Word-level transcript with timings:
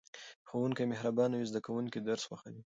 که 0.45 0.49
ښوونکی 0.49 0.85
مهربان 0.91 1.31
وي 1.33 1.45
زده 1.51 1.59
کوونکي 1.65 1.99
درس 2.01 2.23
خوښوي. 2.29 2.63